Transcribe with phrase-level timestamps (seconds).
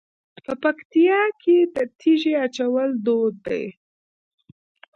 [0.45, 3.65] په پکتیا کې د تیږې اچول دود دی.